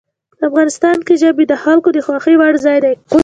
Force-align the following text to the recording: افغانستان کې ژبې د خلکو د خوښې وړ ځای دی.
افغانستان 0.47 0.97
کې 1.07 1.13
ژبې 1.21 1.45
د 1.47 1.53
خلکو 1.63 1.89
د 1.93 1.97
خوښې 2.05 2.35
وړ 2.37 2.53
ځای 2.65 2.77
دی. 2.85 2.93